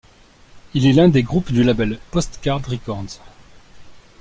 Il 0.73 0.87
est 0.87 0.93
l'un 0.93 1.09
des 1.09 1.21
groupes 1.21 1.51
du 1.51 1.61
label 1.63 1.99
Postcard 2.09 2.65
Records. 2.65 3.19